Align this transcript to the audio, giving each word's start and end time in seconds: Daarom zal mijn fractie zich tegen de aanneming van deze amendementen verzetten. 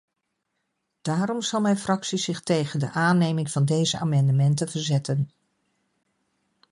Daarom 1.01 1.41
zal 1.41 1.61
mijn 1.61 1.77
fractie 1.77 2.17
zich 2.17 2.41
tegen 2.41 2.79
de 2.79 2.91
aanneming 2.91 3.51
van 3.51 3.65
deze 3.65 3.97
amendementen 3.99 4.69
verzetten. 4.69 5.29